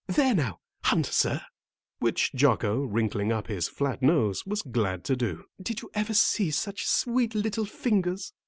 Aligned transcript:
"There 0.07 0.33
now, 0.33 0.61
hunt, 0.83 1.05
sir," 1.05 1.41
which 1.99 2.33
Jocko, 2.33 2.79
wrinkling 2.79 3.31
up 3.31 3.45
his 3.45 3.67
flat 3.67 4.01
nose, 4.01 4.47
was 4.47 4.63
glad 4.63 5.03
to 5.03 5.15
do. 5.15 5.45
"Did 5.61 5.83
you 5.83 5.91
ever 5.93 6.15
see 6.15 6.49
such 6.49 6.87
sweet 6.87 7.35
little 7.35 7.65
fingers?" 7.65 8.33